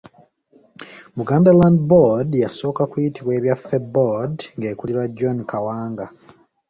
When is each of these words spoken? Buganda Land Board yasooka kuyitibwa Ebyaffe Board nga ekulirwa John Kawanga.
Buganda 1.17 1.49
Land 1.59 1.79
Board 1.89 2.29
yasooka 2.43 2.81
kuyitibwa 2.91 3.31
Ebyaffe 3.39 3.77
Board 3.93 4.37
nga 4.57 4.67
ekulirwa 4.73 5.05
John 5.17 5.37
Kawanga. 5.51 6.05